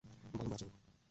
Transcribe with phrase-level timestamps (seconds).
[0.03, 0.73] Mobile number আছে ওর?